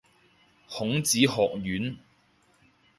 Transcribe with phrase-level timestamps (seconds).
[0.67, 1.95] 孔子學院